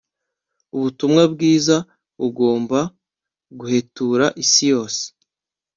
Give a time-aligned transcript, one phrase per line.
[0.75, 1.75] ubutumwa bwiza
[2.19, 2.79] bugomba
[3.59, 5.03] guhetura isi yose